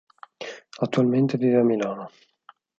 Attualmente 0.79 1.37
vive 1.37 1.59
a 1.59 1.63
Milano. 1.63 2.09